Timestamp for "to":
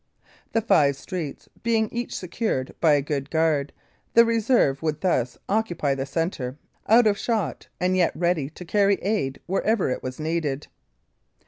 8.49-8.65